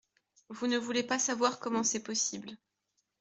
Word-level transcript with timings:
Vous 0.49 0.65
ne 0.65 0.79
voulez 0.79 1.03
pas 1.03 1.19
savoir 1.19 1.59
comment 1.59 1.83
c’est 1.83 2.01
possible. 2.01 2.57